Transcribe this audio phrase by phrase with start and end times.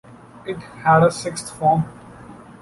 [0.47, 1.83] It had a sixth form.